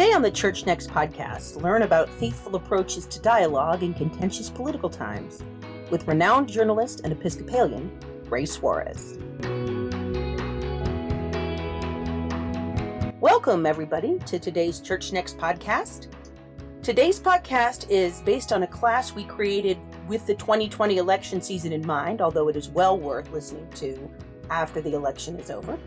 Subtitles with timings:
[0.00, 4.88] Today on the Church Next podcast, learn about faithful approaches to dialogue in contentious political
[4.88, 5.42] times
[5.90, 8.00] with renowned journalist and Episcopalian
[8.30, 9.18] Ray Suarez.
[13.20, 16.06] Welcome, everybody, to today's Church Next podcast.
[16.82, 19.76] Today's podcast is based on a class we created
[20.08, 24.10] with the 2020 election season in mind, although it is well worth listening to
[24.48, 25.78] after the election is over.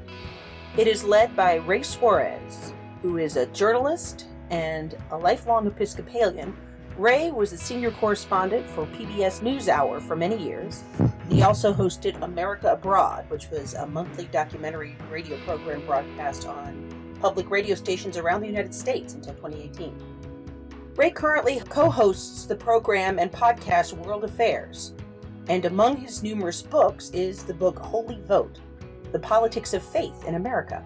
[0.77, 6.55] It is led by Ray Suarez, who is a journalist and a lifelong Episcopalian.
[6.97, 10.83] Ray was a senior correspondent for PBS NewsHour for many years.
[11.29, 17.49] He also hosted America Abroad, which was a monthly documentary radio program broadcast on public
[17.49, 19.95] radio stations around the United States until 2018.
[20.95, 24.93] Ray currently co hosts the program and podcast World Affairs,
[25.49, 28.59] and among his numerous books is the book Holy Vote
[29.11, 30.85] The Politics of Faith in America.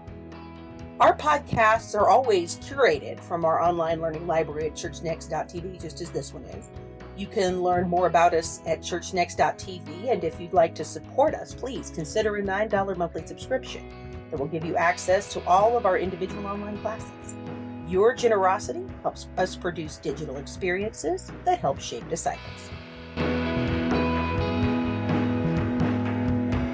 [1.00, 6.34] Our podcasts are always curated from our online learning library at churchnext.tv, just as this
[6.34, 6.72] one is.
[7.16, 11.54] You can learn more about us at churchnext.tv, and if you'd like to support us,
[11.54, 13.88] please consider a $9 monthly subscription
[14.32, 17.36] that will give you access to all of our individual online classes.
[17.88, 22.72] Your generosity helps us produce digital experiences that help shape disciples.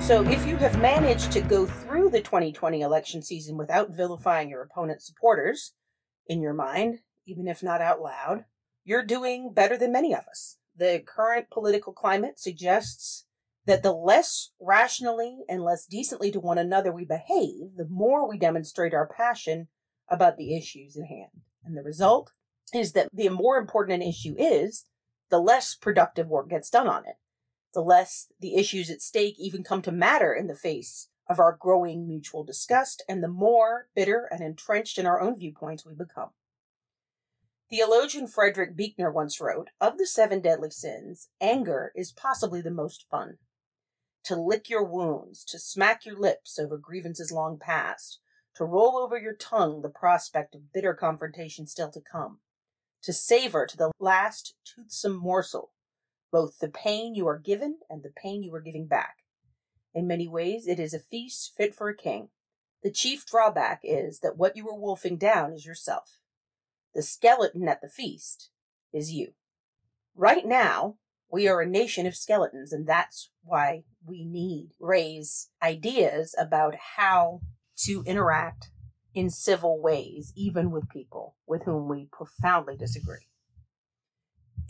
[0.04, 4.62] So, if you have managed to go through the 2020 election season without vilifying your
[4.62, 5.74] opponent's supporters
[6.28, 8.46] in your mind, even if not out loud,
[8.86, 10.58] you're doing better than many of us.
[10.76, 13.26] The current political climate suggests
[13.66, 18.38] that the less rationally and less decently to one another we behave, the more we
[18.38, 19.68] demonstrate our passion
[20.10, 21.42] about the issues at hand.
[21.64, 22.32] And the result
[22.74, 24.86] is that the more important an issue is,
[25.30, 27.16] the less productive work gets done on it.
[27.74, 31.58] The less the issues at stake even come to matter in the face of our
[31.60, 36.30] growing mutual disgust, and the more bitter and entrenched in our own viewpoints we become.
[37.70, 43.06] Theologian Frederick Buechner once wrote Of the seven deadly sins, anger is possibly the most
[43.10, 43.38] fun
[44.26, 48.20] to lick your wounds, to smack your lips over grievances long past,
[48.56, 52.40] to roll over your tongue the prospect of bitter confrontation still to come,
[53.02, 55.74] to savor to the last toothsome morsel
[56.34, 59.18] both the pain you are given and the pain you are giving back.
[59.94, 62.30] In many ways, it is a feast fit for a king.
[62.82, 66.20] The chief drawback is that what you are wolfing down is yourself.
[66.94, 68.50] The skeleton at the feast
[68.92, 69.34] is you.
[70.16, 70.98] Right now,
[71.32, 77.42] we are a nation of skeletons, and that's why we need Ray's ideas about how
[77.86, 78.70] to interact
[79.16, 83.28] in civil ways, even with people with whom we profoundly disagree.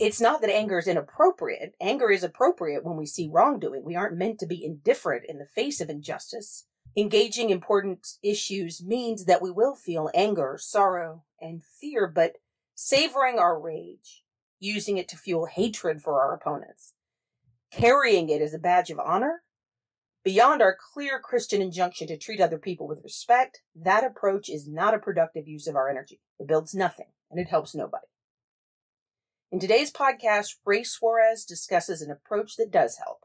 [0.00, 1.76] It's not that anger is inappropriate.
[1.80, 3.84] Anger is appropriate when we see wrongdoing.
[3.84, 6.66] We aren't meant to be indifferent in the face of injustice.
[6.96, 12.34] Engaging important issues means that we will feel anger, sorrow, and fear, but
[12.74, 14.24] savoring our rage
[14.58, 16.94] using it to fuel hatred for our opponents,
[17.70, 19.42] carrying it as a badge of honor.
[20.24, 24.94] Beyond our clear Christian injunction to treat other people with respect, that approach is not
[24.94, 26.20] a productive use of our energy.
[26.40, 28.06] It builds nothing and it helps nobody.
[29.54, 33.20] In today's podcast, Ray Suarez discusses an approach that does help,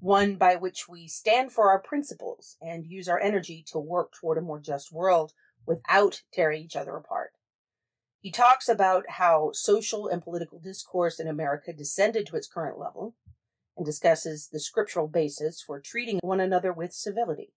[0.00, 4.38] one by which we stand for our principles and use our energy to work toward
[4.38, 5.34] a more just world
[5.66, 7.32] without tearing each other apart.
[8.18, 13.14] He talks about how social and political discourse in America descended to its current level
[13.76, 17.52] and discusses the scriptural basis for treating one another with civility.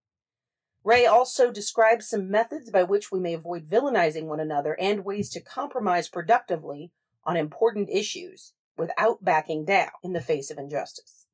[0.84, 5.30] Ray also describes some methods by which we may avoid villainizing one another and ways
[5.30, 6.92] to compromise productively
[7.28, 11.26] on important issues without backing down in the face of injustice.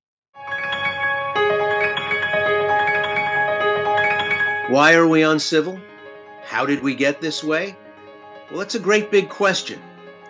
[4.70, 5.80] Why are we uncivil?
[6.44, 7.78] How did we get this way?
[8.50, 9.80] Well, that's a great big question.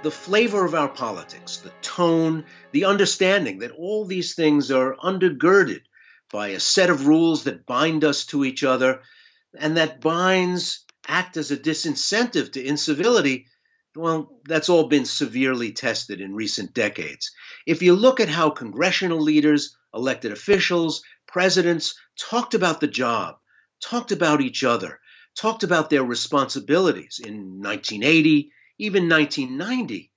[0.03, 5.81] The flavor of our politics, the tone, the understanding that all these things are undergirded
[6.29, 9.01] by a set of rules that bind us to each other
[9.57, 13.47] and that binds act as a disincentive to incivility,
[13.95, 17.31] well, that's all been severely tested in recent decades.
[17.65, 23.37] If you look at how congressional leaders, elected officials, presidents talked about the job,
[23.81, 24.99] talked about each other,
[25.35, 30.11] talked about their responsibilities in 1980, even 1990.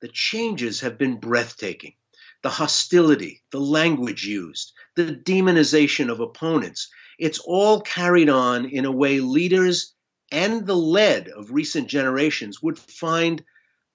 [0.00, 1.94] The changes have been breathtaking.
[2.42, 8.90] The hostility, the language used, the demonization of opponents, it's all carried on in a
[8.90, 9.91] way leaders
[10.32, 13.44] and the lead of recent generations would find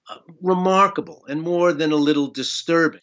[0.08, 3.00] uh, remarkable and more than a little disturbing.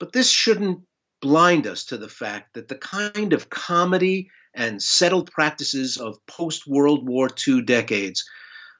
[0.00, 0.80] But this shouldn't
[1.20, 6.66] blind us to the fact that the kind of comity and settled practices of post
[6.66, 8.28] World War II decades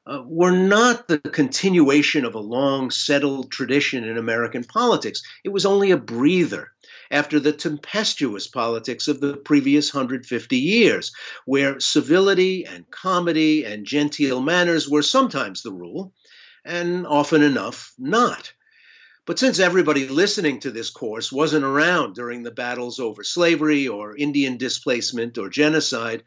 [0.06, 5.22] uh, were not the continuation of a long settled tradition in American politics.
[5.44, 6.70] It was only a breather
[7.10, 11.12] after the tempestuous politics of the previous 150 years,
[11.44, 16.12] where civility and comity and genteel manners were sometimes the rule,
[16.64, 18.52] and often enough not.
[19.26, 24.16] But since everybody listening to this course wasn't around during the battles over slavery or
[24.16, 26.24] Indian displacement or genocide,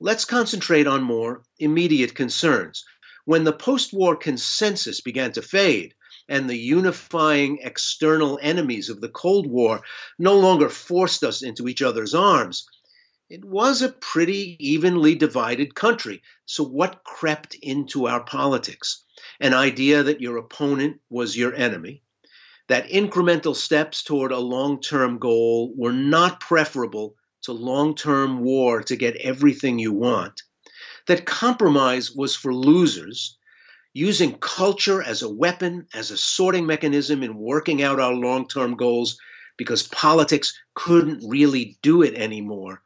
[0.00, 2.84] let's concentrate on more immediate concerns.
[3.24, 5.94] When the post war consensus began to fade
[6.28, 9.82] and the unifying external enemies of the Cold War
[10.18, 12.66] no longer forced us into each other's arms,
[13.28, 16.22] it was a pretty evenly divided country.
[16.44, 19.02] So, what crept into our politics?
[19.40, 22.02] An idea that your opponent was your enemy,
[22.68, 28.82] that incremental steps toward a long term goal were not preferable to long term war
[28.82, 30.42] to get everything you want,
[31.06, 33.38] that compromise was for losers,
[33.96, 38.76] using culture as a weapon, as a sorting mechanism in working out our long term
[38.76, 39.18] goals
[39.56, 42.82] because politics couldn't really do it anymore,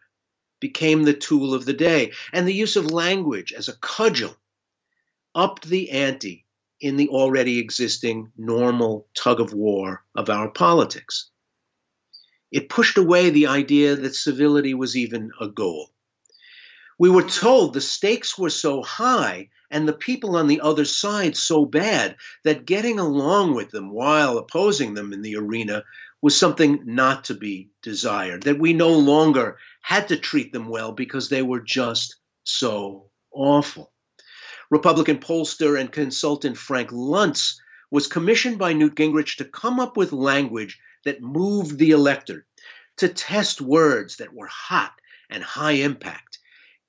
[0.60, 4.36] became the tool of the day, and the use of language as a cudgel
[5.34, 6.46] upped the ante
[6.80, 11.28] in the already existing normal tug of war of our politics.
[12.52, 15.90] It pushed away the idea that civility was even a goal.
[17.00, 21.34] We were told the stakes were so high and the people on the other side
[21.34, 25.84] so bad that getting along with them while opposing them in the arena
[26.20, 30.92] was something not to be desired, that we no longer had to treat them well
[30.92, 33.90] because they were just so awful.
[34.68, 40.12] Republican pollster and consultant Frank Luntz was commissioned by Newt Gingrich to come up with
[40.12, 42.44] language that moved the electorate,
[42.98, 44.92] to test words that were hot
[45.30, 46.39] and high impact.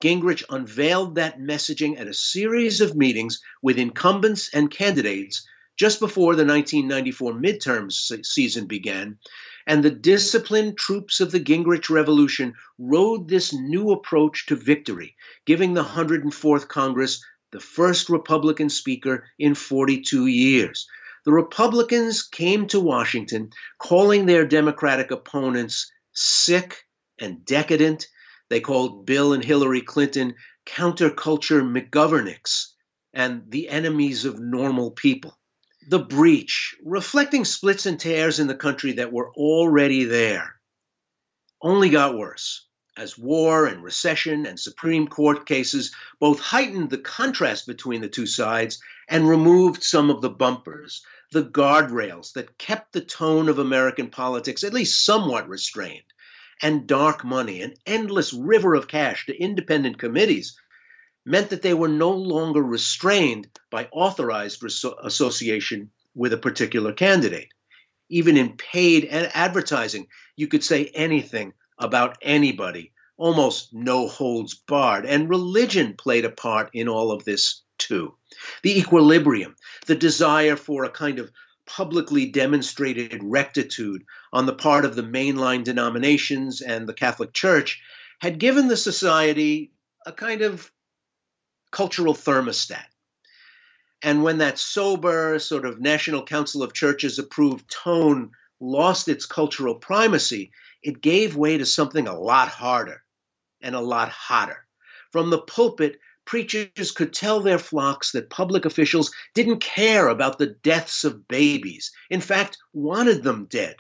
[0.01, 6.35] Gingrich unveiled that messaging at a series of meetings with incumbents and candidates just before
[6.35, 7.91] the 1994 midterm
[8.25, 9.17] season began,
[9.65, 15.15] and the disciplined troops of the Gingrich Revolution rode this new approach to victory,
[15.45, 20.87] giving the 104th Congress the first Republican speaker in 42 years.
[21.23, 26.85] The Republicans came to Washington calling their Democratic opponents sick
[27.19, 28.07] and decadent.
[28.51, 32.73] They called Bill and Hillary Clinton counterculture McGovernicks
[33.13, 35.39] and the enemies of normal people.
[35.87, 40.59] The breach, reflecting splits and tears in the country that were already there,
[41.61, 42.67] only got worse
[42.97, 48.27] as war and recession and Supreme Court cases both heightened the contrast between the two
[48.27, 54.09] sides and removed some of the bumpers, the guardrails that kept the tone of American
[54.09, 56.03] politics at least somewhat restrained,
[56.61, 60.57] and dark money, an endless river of cash to independent committees,
[61.25, 64.63] meant that they were no longer restrained by authorized
[65.03, 67.49] association with a particular candidate.
[68.09, 75.05] Even in paid advertising, you could say anything about anybody, almost no holds barred.
[75.05, 78.15] And religion played a part in all of this too.
[78.63, 79.55] The equilibrium,
[79.87, 81.31] the desire for a kind of
[81.75, 84.03] publicly demonstrated rectitude
[84.33, 87.81] on the part of the mainline denominations and the Catholic Church
[88.19, 89.71] had given the society
[90.05, 90.69] a kind of
[91.71, 92.83] cultural thermostat.
[94.03, 99.75] And when that sober, sort of National Council of Churches approved tone lost its cultural
[99.75, 100.51] primacy,
[100.83, 103.01] it gave way to something a lot harder
[103.61, 104.65] and a lot hotter.
[105.11, 110.47] From the pulpit, preachers could tell their flocks that public officials didn't care about the
[110.47, 113.77] deaths of babies, in fact, wanted them dead.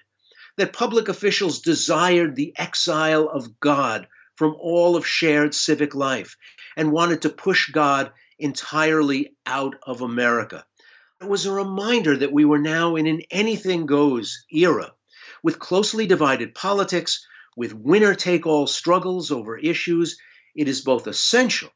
[0.57, 6.35] That public officials desired the exile of God from all of shared civic life
[6.75, 10.65] and wanted to push God entirely out of America.
[11.21, 14.93] It was a reminder that we were now in an anything goes era
[15.43, 20.17] with closely divided politics, with winner take all struggles over issues,
[20.55, 21.69] it is both essential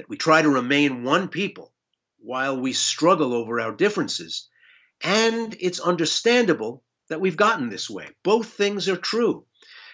[0.00, 1.70] that we try to remain one people
[2.20, 4.48] while we struggle over our differences,
[5.02, 8.08] and it's understandable that we've gotten this way.
[8.22, 9.44] Both things are true.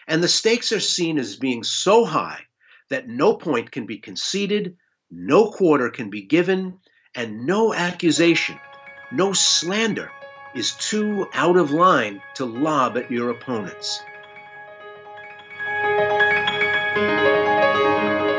[0.07, 2.43] And the stakes are seen as being so high
[2.89, 4.77] that no point can be conceded,
[5.11, 6.79] no quarter can be given,
[7.13, 8.61] and no accusation,
[9.11, 10.13] no slander
[10.55, 14.01] is too out of line to lob at your opponents.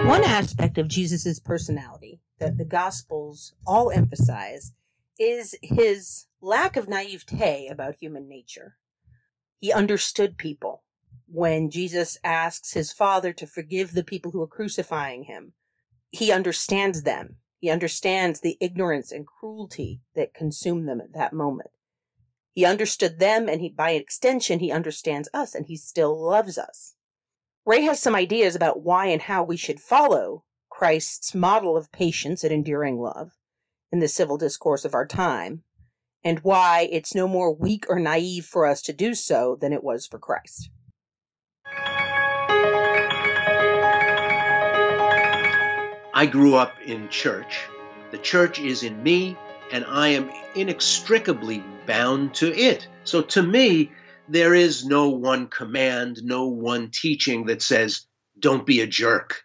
[0.07, 4.71] One aspect of Jesus' personality that the Gospels all emphasize
[5.19, 8.77] is his lack of naivete about human nature.
[9.59, 10.83] He understood people.
[11.27, 15.51] When Jesus asks his Father to forgive the people who are crucifying him,
[16.09, 17.35] he understands them.
[17.59, 21.71] He understands the ignorance and cruelty that consume them at that moment.
[22.53, 26.93] He understood them, and he, by extension, he understands us, and he still loves us.
[27.67, 32.45] Ray has some ideas about why and how we should follow Christ's model of patience
[32.45, 33.31] and enduring love
[33.91, 35.63] in the civil discourse of our time,
[36.23, 39.83] and why it's no more weak or naive for us to do so than it
[39.83, 40.69] was for Christ.
[46.13, 47.65] I grew up in church.
[48.11, 49.37] The church is in me,
[49.73, 52.87] and I am inextricably bound to it.
[53.03, 53.91] So to me,
[54.29, 58.05] there is no one command, no one teaching that says,
[58.39, 59.43] don't be a jerk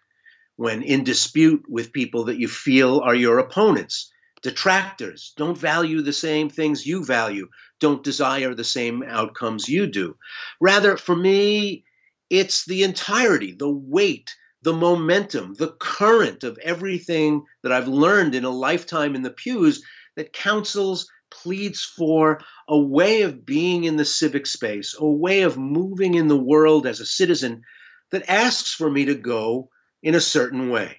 [0.55, 4.11] when in dispute with people that you feel are your opponents.
[4.41, 7.47] Detractors don't value the same things you value,
[7.79, 10.17] don't desire the same outcomes you do.
[10.59, 11.85] Rather, for me,
[12.29, 18.43] it's the entirety, the weight, the momentum, the current of everything that I've learned in
[18.43, 19.83] a lifetime in the pews
[20.15, 21.09] that counsels
[21.41, 26.27] pleads for a way of being in the civic space, a way of moving in
[26.27, 27.63] the world as a citizen
[28.11, 29.69] that asks for me to go
[30.01, 30.97] in a certain way.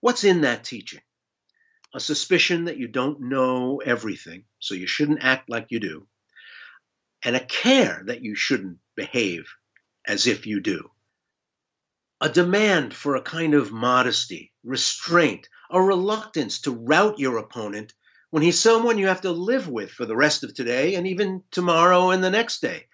[0.00, 1.00] What's in that teaching?
[1.94, 6.06] A suspicion that you don't know everything, so you shouldn't act like you do,
[7.22, 9.46] and a care that you shouldn't behave
[10.06, 10.90] as if you do.
[12.20, 17.94] A demand for a kind of modesty, restraint, a reluctance to rout your opponent
[18.34, 21.44] when he's someone you have to live with for the rest of today and even
[21.52, 22.86] tomorrow and the next day.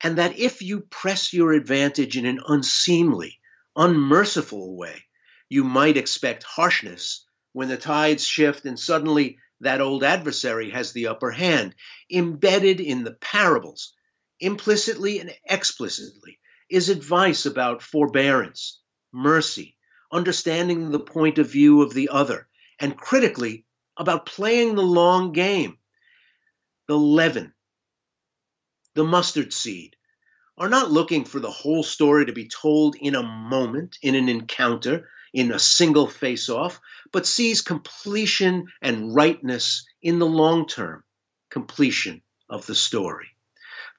[0.00, 3.38] And that if you press your advantage in an unseemly,
[3.76, 5.04] unmerciful way,
[5.48, 11.06] you might expect harshness when the tides shift and suddenly that old adversary has the
[11.06, 11.76] upper hand.
[12.12, 13.94] Embedded in the parables,
[14.40, 18.80] implicitly and explicitly, is advice about forbearance,
[19.12, 19.76] mercy,
[20.10, 22.48] understanding the point of view of the other,
[22.80, 23.64] and critically,
[24.02, 25.78] about playing the long game.
[26.88, 27.54] The leaven,
[28.94, 29.94] the mustard seed,
[30.58, 34.28] are not looking for the whole story to be told in a moment, in an
[34.28, 36.80] encounter, in a single face off,
[37.12, 41.04] but sees completion and rightness in the long term
[41.48, 43.28] completion of the story.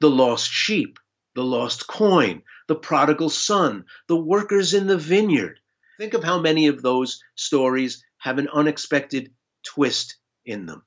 [0.01, 0.99] The lost sheep,
[1.33, 5.59] the lost coin, the prodigal son, the workers in the vineyard.
[5.97, 9.31] Think of how many of those stories have an unexpected
[9.63, 10.83] twist in them.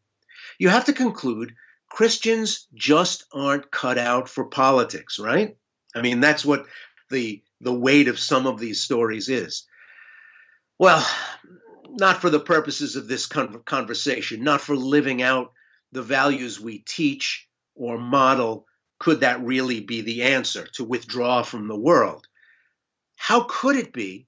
[0.59, 1.55] You have to conclude
[1.89, 5.57] Christians just aren't cut out for politics, right?
[5.95, 6.67] I mean, that's what
[7.11, 9.67] the the weight of some of these stories is.
[10.79, 11.07] Well,
[11.89, 15.53] not for the purposes of this conversation, not for living out
[15.93, 18.67] the values we teach or model,
[18.99, 22.27] could that really be the answer to withdraw from the world?
[23.17, 24.27] How could it be?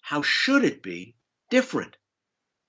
[0.00, 1.16] How should it be
[1.50, 1.96] different?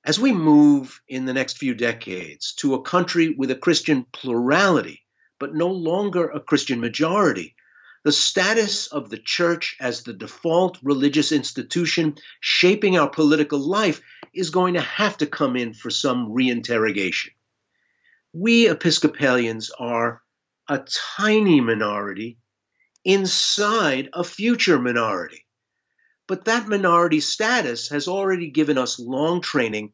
[0.04, 5.04] As we move in the next few decades to a country with a Christian plurality,
[5.40, 7.56] but no longer a Christian majority,
[8.04, 14.02] the status of the church as the default religious institution shaping our political life
[14.34, 17.30] is going to have to come in for some reinterrogation.
[18.34, 20.24] We Episcopalians are
[20.68, 20.84] a
[21.18, 22.40] tiny minority
[23.06, 25.46] inside a future minority.
[26.32, 29.92] But that minority status has already given us long training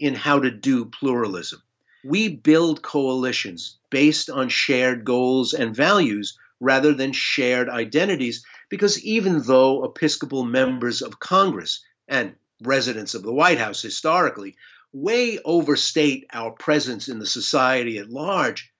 [0.00, 1.62] in how to do pluralism.
[2.04, 9.42] We build coalitions based on shared goals and values rather than shared identities because even
[9.42, 14.56] though Episcopal members of Congress and residents of the White House historically
[14.92, 18.72] way overstate our presence in the society at large,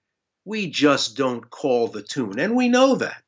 [0.43, 2.37] we just don't call the tune.
[2.37, 3.23] And we know that.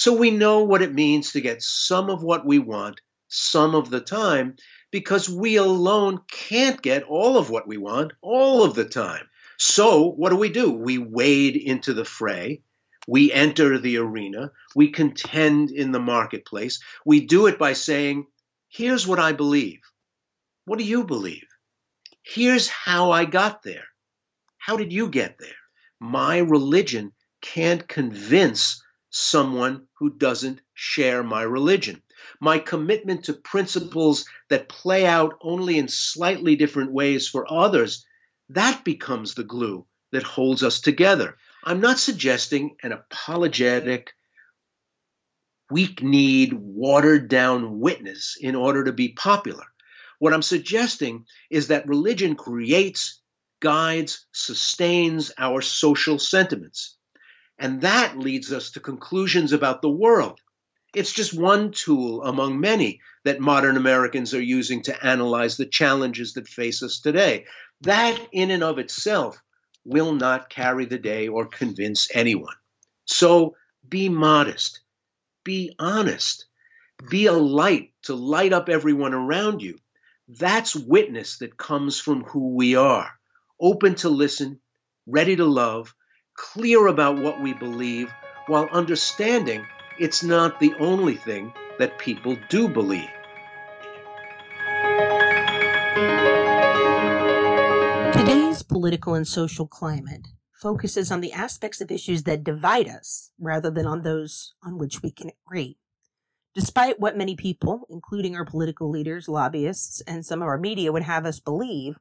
[0.00, 3.90] So we know what it means to get some of what we want some of
[3.90, 4.56] the time
[4.90, 9.28] because we alone can't get all of what we want all of the time.
[9.58, 10.72] So what do we do?
[10.72, 12.62] We wade into the fray.
[13.06, 14.52] We enter the arena.
[14.74, 16.80] We contend in the marketplace.
[17.04, 18.24] We do it by saying,
[18.70, 19.80] here's what I believe.
[20.64, 21.44] What do you believe?
[22.22, 23.84] Here's how I got there.
[24.56, 25.60] How did you get there?
[26.00, 32.02] My religion can't convince someone who doesn't share my religion.
[32.40, 38.06] My commitment to principles that play out only in slightly different ways for others,
[38.50, 41.36] that becomes the glue that holds us together.
[41.64, 44.12] I'm not suggesting an apologetic,
[45.70, 49.64] weak kneed, watered down witness in order to be popular.
[50.18, 53.20] What I'm suggesting is that religion creates,
[53.60, 56.96] guides, sustains our social sentiments.
[57.60, 60.40] And that leads us to conclusions about the world
[60.94, 66.34] It's just one tool among many that modern Americans are using to analyze the challenges
[66.34, 67.46] that face us today.
[67.82, 69.40] That, in and of itself,
[69.84, 72.56] will not carry the day or convince anyone.
[73.06, 73.56] So
[73.88, 74.80] be modest,
[75.44, 76.46] be honest,
[77.10, 79.78] be a light to light up everyone around you.
[80.28, 83.10] That's witness that comes from who we are
[83.60, 84.60] open to listen,
[85.06, 85.94] ready to love,
[86.40, 88.10] clear about what we believe,
[88.46, 89.64] while understanding
[89.98, 93.10] it's not the only thing that people do believe.
[98.14, 103.70] Today's political and social climate focuses on the aspects of issues that divide us rather
[103.70, 105.76] than on those on which we can agree.
[106.54, 111.02] Despite what many people, including our political leaders, lobbyists, and some of our media would
[111.02, 111.98] have us believe,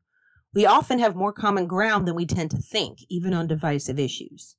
[0.53, 4.55] we often have more common ground than we tend to think, even on divisive issues.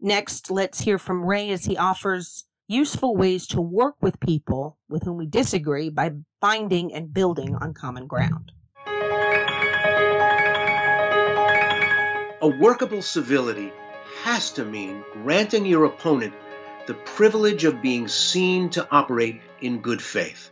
[0.00, 5.02] Next, let's hear from Ray as he offers useful ways to work with people with
[5.02, 8.52] whom we disagree by finding and building on common ground.
[12.42, 13.72] A workable civility
[14.22, 16.32] has to mean granting your opponent
[16.86, 20.50] the privilege of being seen to operate in good faith.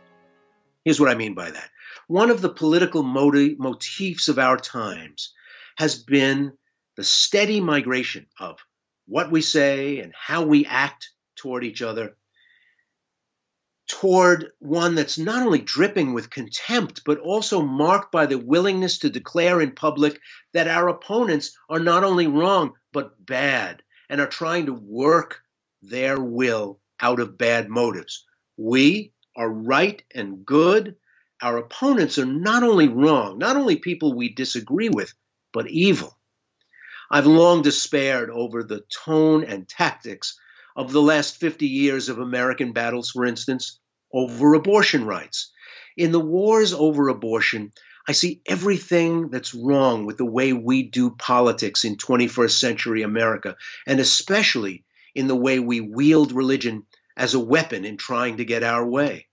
[0.85, 1.69] Here's what I mean by that.
[2.09, 5.31] One of the political motifs of our times
[5.77, 6.57] has been
[6.97, 8.57] the steady migration of
[9.05, 12.17] what we say and how we act toward each other
[13.87, 19.09] toward one that's not only dripping with contempt, but also marked by the willingness to
[19.11, 20.19] declare in public
[20.53, 25.41] that our opponents are not only wrong, but bad, and are trying to work
[25.83, 28.25] their will out of bad motives.
[28.57, 30.95] We are right and good.
[31.41, 35.13] Our opponents are not only wrong, not only people we disagree with,
[35.53, 36.17] but evil.
[37.09, 40.37] I've long despaired over the tone and tactics
[40.75, 43.79] of the last 50 years of American battles, for instance,
[44.13, 45.51] over abortion rights.
[45.95, 47.71] In the wars over abortion,
[48.07, 53.55] I see everything that's wrong with the way we do politics in 21st century America,
[53.87, 54.83] and especially
[55.15, 59.28] in the way we wield religion as a weapon in trying to get our way.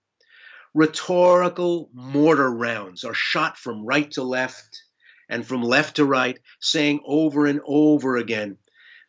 [0.77, 4.83] Rhetorical mortar rounds are shot from right to left
[5.27, 8.59] and from left to right, saying over and over again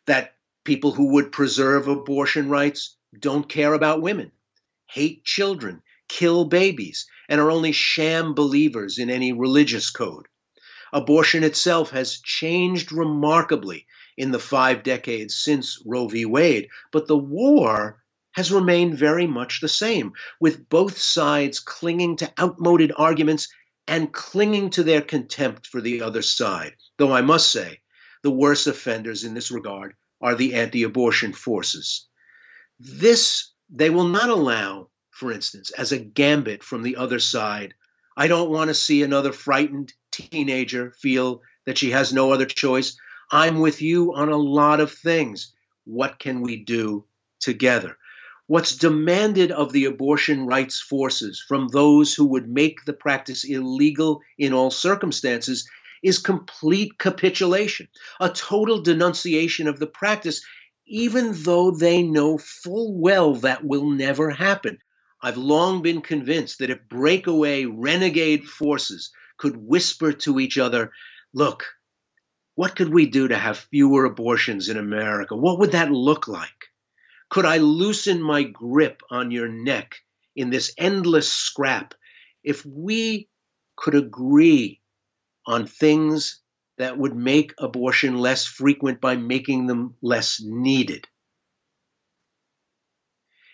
[0.07, 4.31] that people who would preserve abortion rights don't care about women,
[4.87, 10.25] hate children, kill babies, and are only sham believers in any religious code.
[10.91, 13.85] Abortion itself has changed remarkably
[14.17, 16.25] in the five decades since Roe v.
[16.25, 18.01] Wade, but the war
[18.39, 23.49] has remained very much the same, with both sides clinging to outmoded arguments
[23.85, 26.73] and clinging to their contempt for the other side.
[26.97, 27.81] Though I must say,
[28.23, 32.07] the worst offenders in this regard are the anti abortion forces.
[32.79, 37.73] This they will not allow, for instance, as a gambit from the other side.
[38.15, 42.97] I don't want to see another frightened teenager feel that she has no other choice.
[43.29, 45.53] I'm with you on a lot of things.
[45.83, 47.03] What can we do
[47.41, 47.97] together?
[48.49, 54.23] What's demanded of the abortion rights forces from those who would make the practice illegal
[54.39, 55.69] in all circumstances
[56.01, 60.43] is complete capitulation, a total denunciation of the practice,
[60.87, 64.79] even though they know full well that will never happen.
[65.21, 70.91] I've long been convinced that if breakaway renegade forces could whisper to each other,
[71.35, 71.65] look,
[72.55, 75.35] what could we do to have fewer abortions in America?
[75.35, 76.68] What would that look like?
[77.29, 79.95] Could I loosen my grip on your neck
[80.35, 81.93] in this endless scrap
[82.43, 83.29] if we
[83.75, 84.81] could agree
[85.45, 86.41] on things
[86.77, 91.07] that would make abortion less frequent by making them less needed?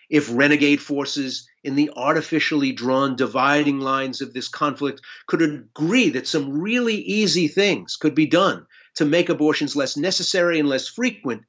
[0.08, 6.28] If renegade forces in the artificially drawn dividing lines of this conflict could agree that
[6.28, 11.42] some really easy things could be done to make abortions less necessary and less frequent,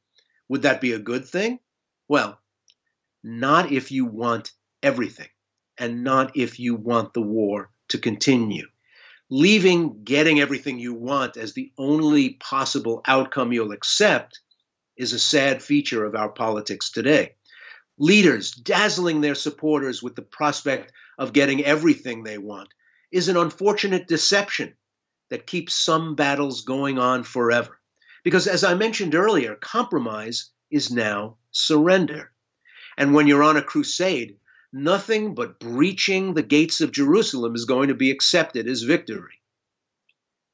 [0.49, 1.59] would that be a good thing?
[2.07, 2.39] Well,
[3.23, 5.27] not if you want everything,
[5.77, 8.67] and not if you want the war to continue.
[9.29, 14.39] Leaving getting everything you want as the only possible outcome you'll accept
[14.95, 17.35] is a sad feature of our politics today.
[17.99, 22.69] Leaders dazzling their supporters with the prospect of getting everything they want
[23.11, 24.75] is an unfortunate deception
[25.29, 27.77] that keeps some battles going on forever.
[28.23, 32.31] Because, as I mentioned earlier, compromise is now surrender.
[32.97, 34.37] And when you're on a crusade,
[34.73, 39.41] nothing but breaching the gates of Jerusalem is going to be accepted as victory.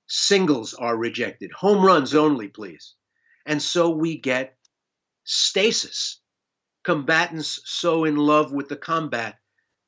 [0.07, 2.95] Singles are rejected, home runs only, please.
[3.45, 4.57] And so we get
[5.23, 6.19] stasis.
[6.83, 9.39] combatants so in love with the combat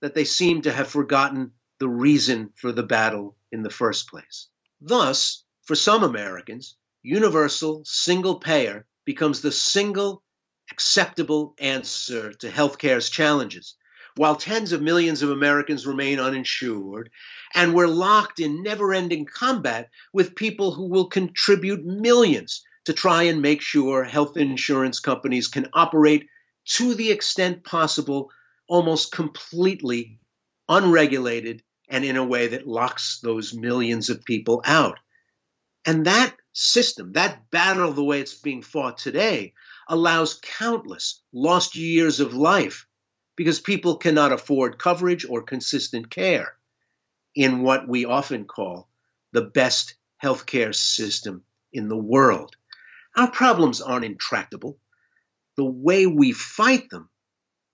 [0.02, 4.48] that they seem to have forgotten the reason for the battle in the first place.
[4.82, 10.24] Thus, for some Americans, universal single payer becomes the single
[10.72, 13.76] acceptable answer to healthcare's challenges,
[14.16, 17.10] while tens of millions of Americans remain uninsured,
[17.54, 23.24] and we're locked in never ending combat with people who will contribute millions to try
[23.24, 26.28] and make sure health insurance companies can operate
[26.66, 28.32] to the extent possible,
[28.68, 30.20] almost completely
[30.70, 34.98] unregulated and in a way that locks those millions of people out.
[35.86, 39.54] And that system, that battle, the way it's being fought today,
[39.88, 42.88] allows countless lost years of life
[43.36, 46.56] because people cannot afford coverage or consistent care
[47.36, 48.90] in what we often call
[49.34, 51.44] the best healthcare system
[51.74, 52.56] in the world.
[53.16, 54.80] Our problems aren't intractable
[55.56, 57.10] the way we fight them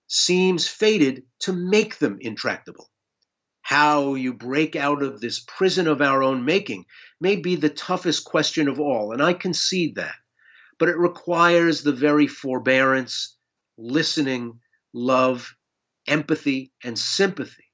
[0.06, 2.88] seems fated to make them intractable.
[3.60, 6.86] How you break out of this prison of our own making
[7.20, 10.14] may be the toughest question of all, and I concede that.
[10.82, 13.36] But it requires the very forbearance,
[13.78, 14.58] listening,
[14.92, 15.54] love,
[16.08, 17.70] empathy, and sympathy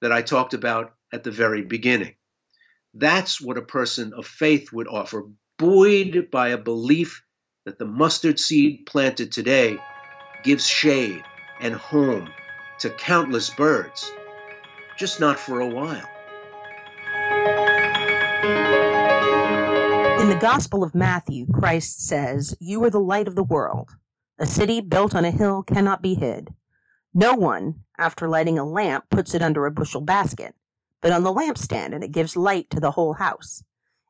[0.00, 2.14] that I talked about at the very beginning.
[2.94, 5.24] That's what a person of faith would offer,
[5.58, 7.22] buoyed by a belief
[7.66, 9.76] that the mustard seed planted today
[10.42, 11.22] gives shade
[11.60, 12.30] and home
[12.78, 14.10] to countless birds,
[14.96, 16.08] just not for a while.
[20.26, 23.90] In the Gospel of Matthew, Christ says, You are the light of the world.
[24.40, 26.52] A city built on a hill cannot be hid.
[27.14, 30.56] No one, after lighting a lamp, puts it under a bushel basket,
[31.00, 33.62] but on the lampstand, and it gives light to the whole house.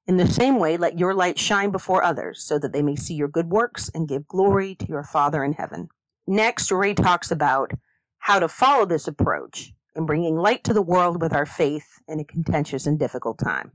[0.07, 3.13] In the same way, let your light shine before others, so that they may see
[3.13, 5.91] your good works and give glory to your Father in heaven.
[6.27, 7.73] Next, Ray talks about
[8.21, 12.21] how to follow this approach in bringing light to the world with our faith in
[12.21, 13.73] a contentious and difficult time.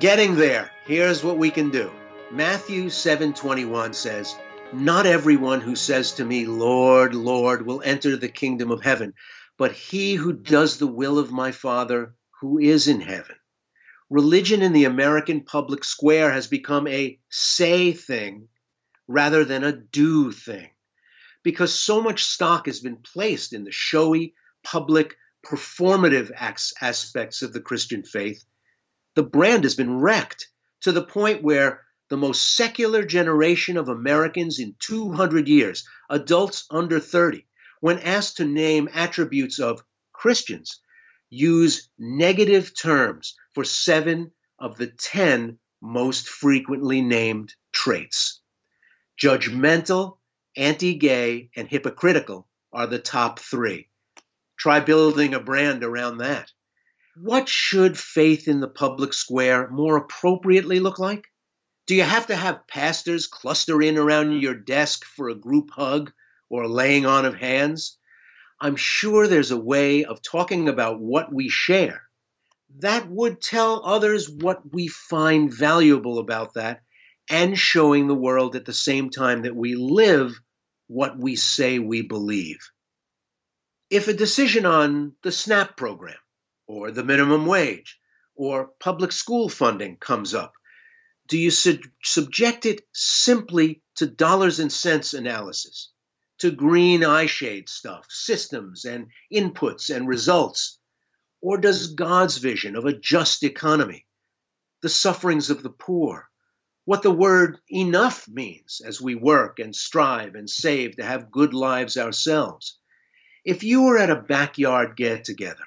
[0.00, 0.70] Getting there.
[0.86, 1.92] Here's what we can do.
[2.30, 4.34] Matthew 7:21 says,
[4.72, 9.12] "Not everyone who says to me, Lord, Lord, will enter the kingdom of heaven,
[9.58, 13.36] but he who does the will of my Father who is in heaven.
[14.08, 18.48] Religion in the American public square has become a say thing
[19.06, 20.70] rather than a do thing
[21.42, 24.34] because so much stock has been placed in the showy,
[24.64, 26.30] public, performative
[26.80, 28.42] aspects of the Christian faith.
[29.20, 30.48] The brand has been wrecked
[30.80, 36.98] to the point where the most secular generation of Americans in 200 years, adults under
[36.98, 37.46] 30,
[37.80, 40.80] when asked to name attributes of Christians,
[41.28, 48.40] use negative terms for seven of the 10 most frequently named traits.
[49.22, 50.16] Judgmental,
[50.56, 53.90] anti gay, and hypocritical are the top three.
[54.56, 56.50] Try building a brand around that.
[57.22, 61.26] What should faith in the public square more appropriately look like?
[61.86, 66.12] Do you have to have pastors cluster in around your desk for a group hug
[66.48, 67.98] or a laying on of hands?
[68.60, 72.02] I'm sure there's a way of talking about what we share
[72.78, 76.82] that would tell others what we find valuable about that
[77.28, 80.40] and showing the world at the same time that we live
[80.86, 82.58] what we say we believe.
[83.88, 86.16] If a decision on the SNAP program
[86.70, 87.98] or the minimum wage
[88.34, 90.52] or public school funding comes up,
[91.28, 95.90] do you su- subject it simply to dollars and cents analysis?
[96.40, 100.78] to green eyeshade stuff, systems and inputs and results?
[101.42, 104.06] Or does God's vision of a just economy,
[104.82, 106.28] the sufferings of the poor,
[106.86, 111.52] what the word enough means as we work and strive and save to have good
[111.52, 112.78] lives ourselves?
[113.44, 115.64] If you were at a backyard get together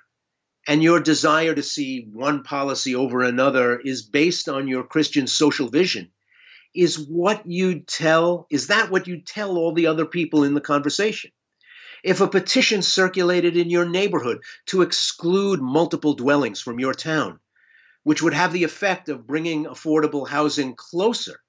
[0.68, 5.70] and your desire to see one policy over another is based on your Christian social
[5.70, 6.12] vision,
[6.74, 10.62] is what you tell, is that what you tell all the other people in the
[10.62, 11.32] conversation?
[12.04, 17.40] If a petition circulated in your neighborhood to exclude multiple dwellings from your town,
[18.04, 21.40] which would have the effect of bringing affordable housing closer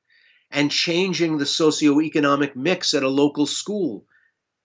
[0.51, 4.07] and changing the socioeconomic mix at a local school,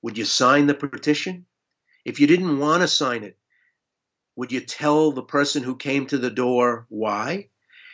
[0.04, 1.48] would you sign the petition?
[2.06, 3.39] If you didn't want to sign it,
[4.40, 7.50] would you tell the person who came to the door why?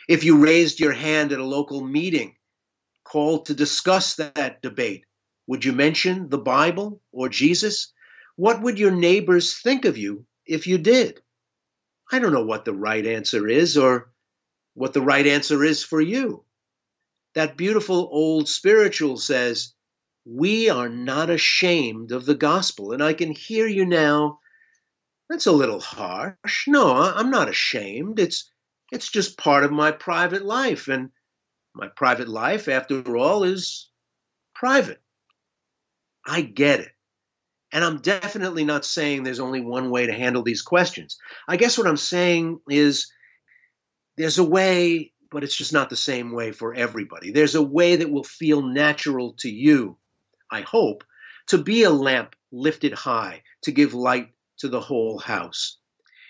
[0.08, 2.36] If you raised your hand at a local meeting
[3.02, 5.06] called to discuss that debate,
[5.48, 7.92] would you mention the Bible or Jesus?
[8.36, 11.20] What would your neighbors think of you if you did?
[12.12, 14.12] I don't know what the right answer is or
[14.74, 16.44] what the right answer is for you.
[17.34, 19.74] That beautiful old spiritual says,
[20.24, 22.92] we are not ashamed of the gospel.
[22.92, 24.38] And I can hear you now.
[25.28, 26.66] That's a little harsh.
[26.68, 28.18] No, I'm not ashamed.
[28.18, 28.50] It's
[28.92, 31.10] it's just part of my private life and
[31.74, 33.90] my private life after all is
[34.54, 35.00] private.
[36.24, 36.92] I get it.
[37.72, 41.18] And I'm definitely not saying there's only one way to handle these questions.
[41.48, 43.12] I guess what I'm saying is
[44.16, 47.32] there's a way, but it's just not the same way for everybody.
[47.32, 49.98] There's a way that will feel natural to you,
[50.50, 51.04] I hope,
[51.48, 55.78] to be a lamp lifted high to give light to the whole house.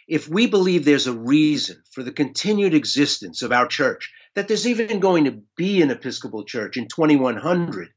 [0.09, 4.67] If we believe there's a reason for the continued existence of our church, that there's
[4.67, 7.89] even going to be an Episcopal church in 2100,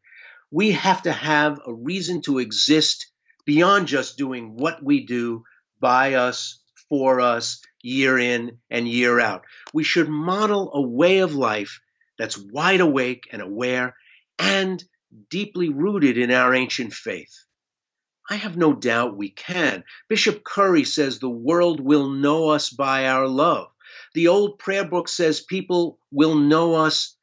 [0.52, 3.12] we have to have a reason to exist
[3.46, 5.44] beyond just doing what we do
[5.80, 9.46] by us, for us, year in and year out.
[9.74, 11.80] We should model a way of life
[12.18, 13.96] that's wide awake and aware
[14.38, 14.84] and
[15.30, 17.46] deeply rooted in our ancient faith.
[18.32, 19.84] I have no doubt we can.
[20.08, 23.72] Bishop Curry says the world will know us by our love.
[24.14, 27.16] The old prayer book says people will know us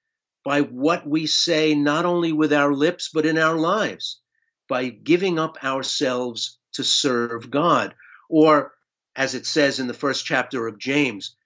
[0.45, 4.21] by what we say, not only with our lips, but in our lives,
[4.69, 7.95] by giving up ourselves to serve God.
[8.29, 8.73] Or
[9.14, 11.37] as it says in the first chapter of James,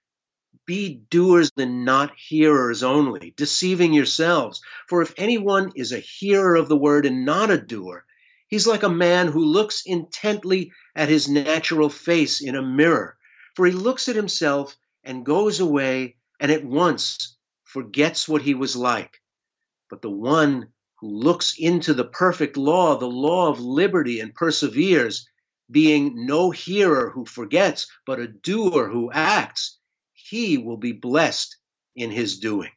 [0.65, 4.61] be doers and not hearers only, deceiving yourselves.
[4.87, 8.05] For if anyone is a hearer of the word and not a doer,
[8.51, 13.17] he's like a man who looks intently at his natural face in a mirror.
[13.55, 18.75] For he looks at himself and goes away and at once forgets what he was
[18.75, 19.21] like.
[19.89, 20.67] But the one
[20.99, 25.27] who looks into the perfect law, the law of liberty, and perseveres,
[25.69, 29.79] being no hearer who forgets, but a doer who acts,
[30.13, 31.55] he will be blessed
[31.95, 32.71] in his doing.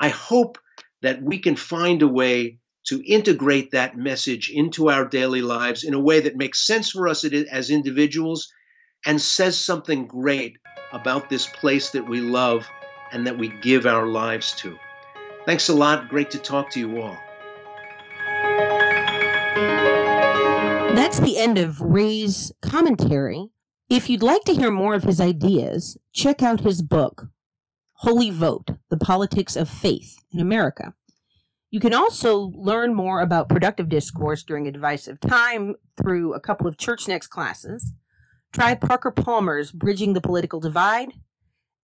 [0.00, 0.58] I hope
[1.02, 5.94] that we can find a way to integrate that message into our daily lives in
[5.94, 8.52] a way that makes sense for us as individuals
[9.06, 10.56] and says something great
[10.92, 12.66] about this place that we love
[13.12, 14.78] and that we give our lives to.
[15.46, 16.08] Thanks a lot.
[16.08, 17.16] Great to talk to you all.
[20.94, 23.48] That's the end of Ray's commentary.
[23.88, 27.28] If you'd like to hear more of his ideas, check out his book,
[27.94, 30.94] Holy Vote The Politics of Faith in America.
[31.70, 36.66] You can also learn more about productive discourse during a divisive time through a couple
[36.66, 37.92] of Church Next classes.
[38.52, 41.12] Try Parker Palmer's Bridging the Political Divide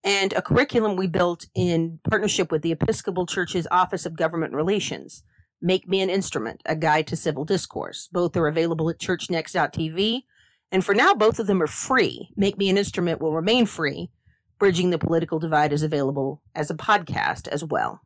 [0.03, 5.23] and a curriculum we built in partnership with the Episcopal Church's Office of Government Relations.
[5.61, 8.09] Make Me an Instrument, A Guide to Civil Discourse.
[8.11, 10.23] Both are available at churchnext.tv.
[10.69, 12.29] And for now, both of them are free.
[12.35, 14.11] Make Me an Instrument will remain free.
[14.59, 18.01] Bridging the Political Divide is available as a podcast as well.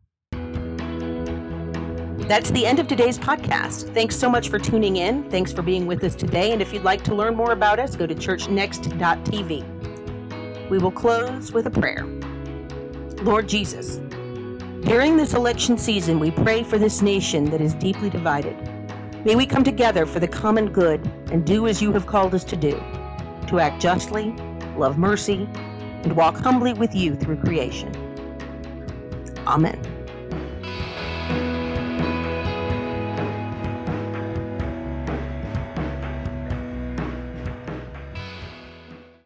[2.28, 3.94] That's the end of today's podcast.
[3.94, 5.24] Thanks so much for tuning in.
[5.30, 6.54] Thanks for being with us today.
[6.54, 10.70] And if you'd like to learn more about us, go to churchnext.tv.
[10.70, 12.06] We will close with a prayer.
[13.24, 13.98] Lord Jesus,
[14.82, 18.58] during this election season, we pray for this nation that is deeply divided.
[19.26, 22.44] May we come together for the common good and do as you have called us
[22.46, 22.82] to do
[23.48, 24.32] to act justly,
[24.78, 25.48] love mercy,
[26.04, 27.94] and walk humbly with you through creation.
[29.46, 30.01] Amen.